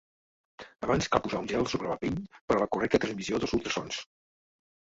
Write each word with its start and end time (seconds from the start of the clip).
Abans 0.87 1.09
cal 1.15 1.21
posar 1.27 1.41
un 1.45 1.49
gel 1.51 1.69
sobre 1.73 1.91
la 1.91 1.97
pell 2.05 2.17
per 2.49 2.57
a 2.57 2.65
la 2.65 2.69
correcta 2.77 3.01
transmissió 3.05 3.43
dels 3.45 3.55
ultrasons. 3.59 4.01